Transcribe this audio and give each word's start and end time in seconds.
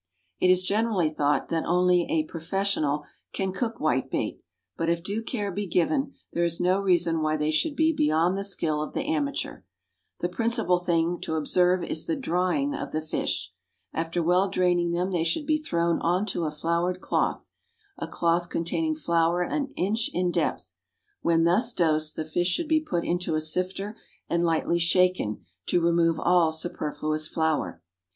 It 0.39 0.49
is 0.49 0.63
generally 0.63 1.11
thought 1.11 1.49
that 1.49 1.63
only 1.67 2.07
a 2.09 2.23
"professional" 2.23 3.03
can 3.33 3.51
cook 3.53 3.77
whitebait, 3.77 4.39
but 4.75 4.89
if 4.89 5.03
due 5.03 5.21
care 5.21 5.51
be 5.51 5.67
given 5.67 6.15
there 6.33 6.43
is 6.43 6.59
no 6.59 6.79
reason 6.79 7.21
why 7.21 7.37
they 7.37 7.51
should 7.51 7.75
be 7.75 7.93
beyond 7.93 8.35
the 8.35 8.43
skill 8.43 8.81
of 8.81 8.93
the 8.95 9.03
amateur. 9.05 9.61
The 10.19 10.27
principal 10.27 10.79
thing 10.79 11.19
to 11.21 11.35
observe 11.35 11.83
is 11.83 12.07
the 12.07 12.15
drying 12.15 12.73
of 12.73 12.91
the 12.91 13.01
fish. 13.03 13.53
After 13.93 14.23
well 14.23 14.49
draining 14.49 14.91
them 14.91 15.11
they 15.11 15.23
should 15.23 15.45
be 15.45 15.59
thrown 15.61 15.99
on 15.99 16.25
to 16.25 16.45
a 16.45 16.51
floured 16.51 16.99
cloth 16.99 17.51
a 17.99 18.07
cloth 18.07 18.49
containing 18.49 18.95
flour 18.95 19.43
an 19.43 19.67
inch 19.75 20.09
in 20.15 20.31
depth. 20.31 20.73
When 21.21 21.43
thus 21.43 21.73
dosed, 21.73 22.15
the 22.15 22.25
fish 22.25 22.47
should 22.47 22.67
be 22.67 22.81
put 22.81 23.05
into 23.05 23.35
a 23.35 23.39
sifter 23.39 23.95
and 24.27 24.43
lightly 24.43 24.79
shaken 24.79 25.45
to 25.67 25.79
remove 25.79 26.19
all 26.19 26.51
superfluous 26.51 27.27
flour. 27.27 27.83